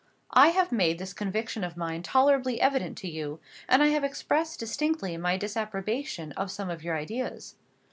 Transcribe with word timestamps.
I 0.33 0.47
have 0.47 0.71
made 0.71 0.97
this 0.97 1.13
conviction 1.13 1.63
of 1.63 1.77
mine 1.77 2.01
tolerably 2.01 2.59
evident 2.59 2.97
to 2.97 3.07
you; 3.07 3.39
and 3.69 3.83
I 3.83 3.89
have 3.89 4.03
expressed 4.03 4.59
distinctly 4.59 5.15
my 5.15 5.37
disapprobation 5.37 6.31
of 6.31 6.49
some 6.49 6.71
of 6.71 6.81
your 6.83 6.97
ideas. 6.97 7.53